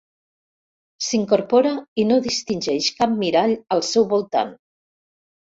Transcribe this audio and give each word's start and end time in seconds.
S'incorpora 1.07 1.73
i 2.03 2.07
no 2.13 2.17
distingeix 2.29 2.89
cap 3.03 3.13
mirall 3.21 3.55
al 3.77 3.85
seu 3.91 4.11
voltant. 4.15 4.59